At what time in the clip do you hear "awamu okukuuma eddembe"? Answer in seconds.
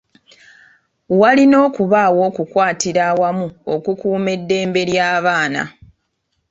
3.11-4.81